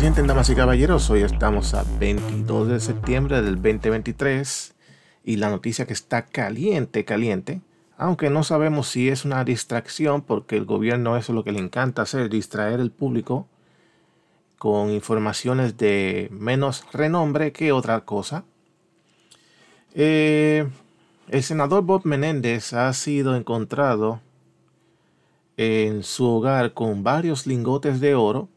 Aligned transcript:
damas 0.00 0.48
y 0.48 0.54
caballeros? 0.54 1.10
Hoy 1.10 1.22
estamos 1.22 1.74
a 1.74 1.84
22 1.98 2.68
de 2.68 2.80
septiembre 2.80 3.42
del 3.42 3.56
2023 3.56 4.74
y 5.24 5.36
la 5.36 5.50
noticia 5.50 5.86
que 5.86 5.92
está 5.92 6.24
caliente, 6.24 7.04
caliente, 7.04 7.60
aunque 7.98 8.30
no 8.30 8.42
sabemos 8.42 8.88
si 8.88 9.10
es 9.10 9.26
una 9.26 9.44
distracción 9.44 10.22
porque 10.22 10.56
el 10.56 10.64
gobierno 10.64 11.18
eso 11.18 11.32
es 11.32 11.36
lo 11.36 11.44
que 11.44 11.52
le 11.52 11.58
encanta 11.58 12.02
hacer, 12.02 12.30
distraer 12.30 12.80
al 12.80 12.90
público 12.90 13.46
con 14.56 14.90
informaciones 14.90 15.76
de 15.76 16.28
menos 16.32 16.86
renombre 16.94 17.52
que 17.52 17.70
otra 17.70 18.00
cosa. 18.00 18.44
Eh, 19.94 20.66
el 21.28 21.42
senador 21.42 21.82
Bob 21.84 22.06
Menéndez 22.06 22.72
ha 22.72 22.90
sido 22.94 23.36
encontrado 23.36 24.22
en 25.58 26.02
su 26.04 26.24
hogar 26.24 26.72
con 26.72 27.04
varios 27.04 27.46
lingotes 27.46 28.00
de 28.00 28.14
oro 28.14 28.48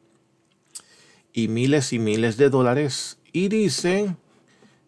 y 1.34 1.48
miles 1.48 1.92
y 1.92 2.00
miles 2.00 2.38
de 2.38 2.50
dólares. 2.50 3.18
Y 3.32 3.50
dicen, 3.50 4.18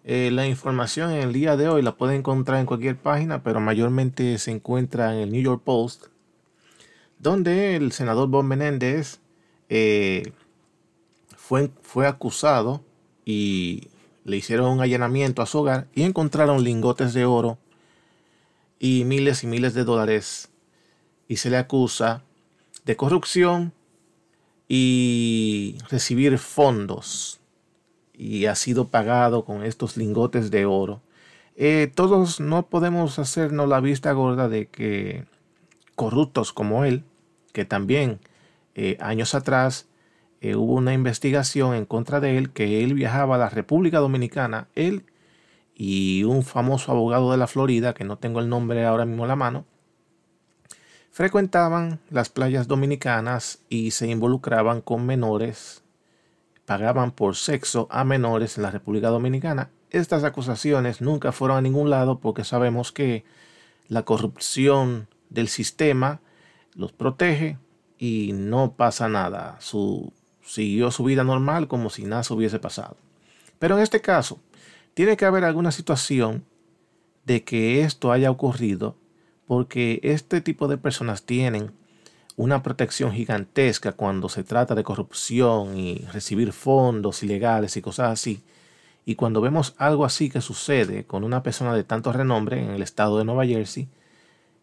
eh, 0.04 0.30
la 0.32 0.48
información 0.48 1.12
en 1.12 1.24
el 1.24 1.34
día 1.34 1.58
de 1.58 1.68
hoy 1.68 1.82
la 1.82 1.96
pueden 1.96 2.18
encontrar 2.18 2.60
en 2.60 2.68
cualquier 2.68 2.96
página, 2.96 3.44
pero 3.44 3.60
mayormente 3.60 4.38
se 4.38 4.52
encuentra 4.52 5.14
en 5.14 5.22
el 5.22 5.32
New 5.32 5.42
York 5.42 5.64
Post, 5.64 6.06
donde 7.18 7.76
el 7.76 7.92
senador 7.92 8.30
Bob 8.30 8.44
Menéndez 8.44 9.20
eh, 9.70 10.32
fue, 11.36 11.72
fue 11.82 12.06
acusado 12.06 12.84
y 13.26 13.88
le 14.24 14.38
hicieron 14.38 14.72
un 14.72 14.82
allanamiento 14.82 15.42
a 15.42 15.48
su 15.48 15.60
hogar 15.60 15.88
y 15.96 16.04
encontraron 16.04 16.64
lingotes 16.64 17.14
de 17.14 17.26
oro 17.26 17.58
y 18.80 19.06
miles 19.06 19.44
y 19.44 19.48
miles 19.48 19.74
de 19.74 19.84
dólares 19.84 20.50
y 21.28 21.38
se 21.38 21.50
le 21.50 21.58
acusa 21.58 22.24
de 22.86 22.96
corrupción 22.96 23.74
y 24.68 25.78
recibir 25.90 26.38
fondos 26.38 27.40
y 28.14 28.46
ha 28.46 28.56
sido 28.56 28.88
pagado 28.88 29.46
con 29.46 29.64
estos 29.64 29.98
lingotes 29.98 30.52
de 30.52 30.66
oro. 30.66 31.02
Eh, 31.56 31.92
todos 31.94 32.40
no 32.40 32.68
podemos 32.68 33.20
hacernos 33.20 33.70
la 33.70 33.80
vista 33.80 34.12
gorda 34.12 34.50
de 34.50 34.68
que 34.68 35.26
corruptos 35.96 36.52
como 36.54 36.84
él, 36.86 37.04
que 37.54 37.66
también 37.66 38.20
eh, 38.76 38.98
años 39.00 39.36
atrás 39.36 39.88
eh, 40.42 40.56
hubo 40.56 40.74
una 40.74 40.94
investigación 40.94 41.74
en 41.76 41.86
contra 41.86 42.20
de 42.20 42.38
él, 42.38 42.52
que 42.52 42.84
él 42.84 42.94
viajaba 42.94 43.36
a 43.36 43.40
la 43.40 43.50
República 43.50 44.00
Dominicana, 44.00 44.68
él 44.76 45.06
y 45.74 46.24
un 46.24 46.44
famoso 46.44 46.92
abogado 46.92 47.32
de 47.32 47.38
la 47.38 47.48
Florida, 47.48 47.94
que 47.94 48.04
no 48.04 48.18
tengo 48.18 48.40
el 48.40 48.50
nombre 48.50 48.86
ahora 48.86 49.06
mismo 49.06 49.26
a 49.26 49.28
la 49.28 49.36
mano, 49.36 49.66
frecuentaban 51.16 52.02
las 52.10 52.28
playas 52.28 52.68
dominicanas 52.68 53.60
y 53.70 53.92
se 53.92 54.06
involucraban 54.06 54.82
con 54.82 55.06
menores, 55.06 55.82
pagaban 56.66 57.12
por 57.12 57.38
sexo 57.38 57.88
a 57.90 58.04
menores 58.04 58.58
en 58.58 58.64
la 58.64 58.72
República 58.72 59.08
Dominicana. 59.08 59.70
Estas 59.92 60.26
acusaciones 60.26 61.00
nunca 61.00 61.32
fueron 61.32 61.56
a 61.56 61.62
ningún 61.62 61.90
lado 61.90 62.20
porque 62.20 62.44
sabemos 62.44 62.92
que 62.92 63.24
la 63.88 64.04
corrupción 64.04 65.08
del 65.30 65.48
sistema 65.48 66.20
los 66.74 66.92
protege 66.92 67.60
y 67.98 68.32
no 68.34 68.74
pasa 68.74 69.08
nada. 69.08 69.56
Su, 69.62 70.12
siguió 70.44 70.92
su 70.92 71.06
vida 71.06 71.24
normal 71.24 71.70
como 71.70 71.90
si 71.90 72.04
nada 72.04 72.24
hubiese 72.30 72.60
pasado. 72.60 72.98
Pero 73.58 73.78
en 73.78 73.84
este 73.84 74.02
caso, 74.02 74.42
tiene 74.94 75.16
que 75.16 75.24
haber 75.24 75.46
alguna 75.46 75.72
situación 75.72 76.44
de 77.24 77.46
que 77.46 77.84
esto 77.84 78.12
haya 78.12 78.30
ocurrido 78.30 78.98
porque 79.48 80.00
este 80.04 80.42
tipo 80.42 80.68
de 80.68 80.78
personas 80.78 81.24
tienen 81.24 81.72
una 82.38 82.64
protección 82.64 83.14
gigantesca 83.14 83.94
cuando 83.94 84.28
se 84.30 84.44
trata 84.44 84.76
de 84.76 84.84
corrupción 84.84 85.78
y 85.78 86.00
recibir 86.12 86.52
fondos 86.52 87.24
ilegales 87.24 87.78
y 87.78 87.82
cosas 87.82 88.12
así. 88.12 88.44
Y 89.06 89.16
cuando 89.16 89.40
vemos 89.40 89.76
algo 89.78 90.04
así 90.04 90.30
que 90.30 90.42
sucede 90.42 91.06
con 91.06 91.24
una 91.24 91.44
persona 91.44 91.74
de 91.76 91.84
tanto 91.84 92.12
renombre 92.12 92.62
en 92.62 92.72
el 92.72 92.82
estado 92.82 93.18
de 93.18 93.26
Nueva 93.26 93.46
Jersey, 93.46 93.88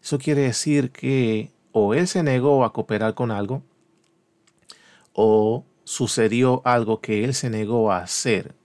eso 0.01 0.19
quiere 0.19 0.41
decir 0.41 0.91
que 0.91 1.51
o 1.71 1.93
él 1.93 2.07
se 2.07 2.23
negó 2.23 2.65
a 2.65 2.73
cooperar 2.73 3.15
con 3.15 3.31
algo, 3.31 3.63
o 5.13 5.65
sucedió 5.85 6.61
algo 6.65 7.01
que 7.01 7.23
él 7.23 7.33
se 7.33 7.49
negó 7.49 7.91
a 7.91 7.99
hacer. 7.99 8.55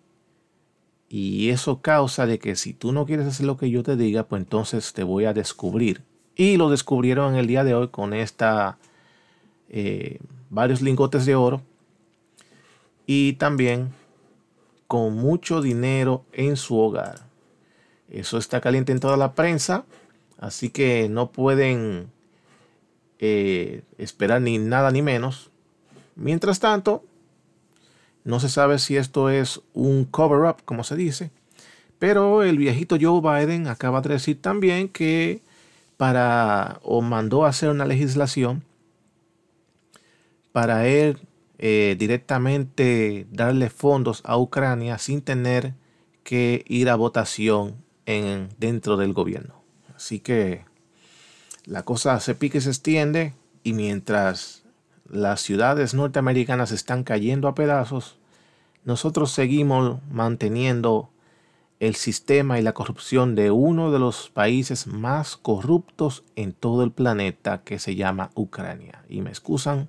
Y 1.09 1.49
eso 1.49 1.81
causa 1.81 2.27
de 2.27 2.39
que 2.39 2.55
si 2.55 2.75
tú 2.75 2.93
no 2.93 3.07
quieres 3.07 3.27
hacer 3.27 3.47
lo 3.47 3.57
que 3.57 3.71
yo 3.71 3.83
te 3.83 3.97
diga, 3.97 4.25
pues 4.25 4.43
entonces 4.43 4.93
te 4.93 5.05
voy 5.05 5.25
a 5.25 5.33
descubrir. 5.33 6.03
Y 6.39 6.57
lo 6.57 6.71
descubrieron 6.71 7.35
en 7.35 7.41
el 7.41 7.49
día 7.49 7.65
de 7.65 7.75
hoy 7.75 7.89
con 7.89 8.15
esta 8.15 8.79
eh, 9.69 10.21
varios 10.51 10.81
lingotes 10.81 11.27
de 11.27 11.35
oro 11.35 11.63
y 13.07 13.33
también 13.33 13.91
con 14.87 15.17
mucho 15.17 15.61
dinero 15.61 16.25
en 16.33 16.57
su 16.57 16.79
hogar. 16.79 17.27
Eso 18.09 18.39
está 18.39 18.61
caliente 18.61 18.93
en 18.93 19.01
toda 19.01 19.17
la 19.17 19.35
prensa, 19.35 19.85
así 20.39 20.71
que 20.71 21.09
no 21.09 21.33
pueden 21.33 22.09
eh, 23.19 23.83
esperar 23.99 24.41
ni 24.41 24.59
nada 24.59 24.93
ni 24.93 25.03
menos. 25.03 25.51
Mientras 26.15 26.61
tanto, 26.61 27.05
no 28.23 28.39
se 28.39 28.49
sabe 28.49 28.79
si 28.79 28.97
esto 28.97 29.29
es 29.29 29.61
un 29.75 30.05
cover-up, 30.05 30.63
como 30.65 30.85
se 30.85 30.95
dice, 30.95 31.33
pero 31.99 32.45
el 32.45 32.59
viejito 32.59 32.97
Joe 33.01 33.21
Biden 33.21 33.67
acaba 33.67 34.03
de 34.03 34.11
decir 34.11 34.41
también 34.41 34.89
que 34.89 35.43
para 35.99 36.79
o 36.83 37.03
mandó 37.03 37.45
hacer 37.45 37.69
una 37.69 37.85
legislación 37.85 38.65
para 40.53 40.87
él 40.87 41.19
eh, 41.59 41.97
directamente 41.99 43.27
darle 43.31 43.69
fondos 43.69 44.23
a 44.25 44.39
Ucrania 44.39 44.97
sin 44.99 45.21
tener 45.21 45.75
que 46.23 46.65
ir 46.69 46.89
a 46.89 46.95
votación 46.95 47.85
en, 48.07 48.49
dentro 48.59 48.97
del 48.97 49.13
gobierno. 49.13 49.61
Así 49.95 50.21
que 50.21 50.65
la 51.65 51.83
cosa 51.83 52.19
se 52.21 52.37
pique 52.37 52.59
y 52.59 52.61
se 52.61 52.71
extiende 52.71 53.35
y 53.65 53.73
mientras 53.73 54.63
las 55.11 55.41
ciudades 55.41 55.95
norteamericanas 55.95 56.71
están 56.71 57.03
cayendo 57.03 57.49
a 57.49 57.57
pedazos, 57.57 58.19
nosotros 58.85 59.33
seguimos 59.33 60.01
manteniendo 60.11 61.11
el 61.81 61.95
sistema 61.95 62.59
y 62.59 62.63
la 62.63 62.73
corrupción 62.73 63.35
de 63.35 63.51
uno 63.51 63.93
de 63.93 63.99
los 63.99 64.31
países 64.31 64.87
más 64.87 65.37
corruptos 65.37 66.25
en 66.35 66.53
todo 66.53 66.83
el 66.83 66.91
planeta 66.91 67.63
que 67.63 67.79
se 67.79 67.95
llama 67.95 68.31
Ucrania. 68.35 69.05
Y 69.09 69.21
me 69.21 69.31
excusan 69.31 69.89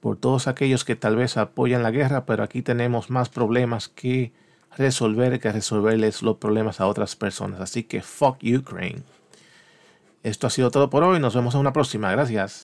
por 0.00 0.16
todos 0.16 0.48
aquellos 0.48 0.84
que 0.84 0.96
tal 0.96 1.16
vez 1.16 1.36
apoyan 1.36 1.82
la 1.82 1.90
guerra, 1.90 2.26
pero 2.26 2.42
aquí 2.42 2.62
tenemos 2.62 3.10
más 3.10 3.28
problemas 3.28 3.88
que 3.88 4.32
resolver 4.76 5.40
que 5.40 5.52
resolverles 5.52 6.22
los 6.22 6.36
problemas 6.36 6.80
a 6.80 6.86
otras 6.86 7.16
personas. 7.16 7.60
Así 7.60 7.84
que 7.84 8.02
fuck 8.02 8.38
Ukraine. 8.42 9.02
Esto 10.22 10.48
ha 10.48 10.50
sido 10.50 10.70
todo 10.70 10.90
por 10.90 11.04
hoy. 11.04 11.20
Nos 11.20 11.34
vemos 11.34 11.54
en 11.54 11.60
una 11.60 11.72
próxima. 11.72 12.10
Gracias. 12.10 12.62